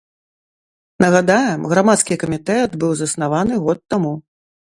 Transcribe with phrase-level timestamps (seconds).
[1.03, 4.13] Нагадаем, грамадскі камітэт быў заснаваны год таму.